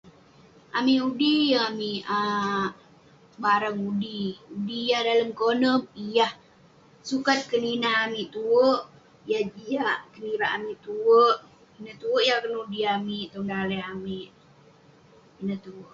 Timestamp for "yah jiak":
9.29-9.97